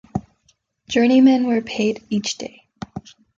[0.89, 2.63] Journeymen were paid each day.